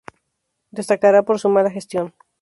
[0.71, 2.15] Destacará por su mala gestión.